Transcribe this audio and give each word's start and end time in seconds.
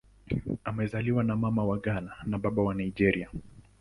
Amezaliwa 0.63 1.23
na 1.23 1.35
Mama 1.35 1.63
wa 1.65 1.77
Ghana 1.77 2.11
na 2.25 2.37
Baba 2.37 2.63
wa 2.63 2.73
Nigeria. 2.73 3.29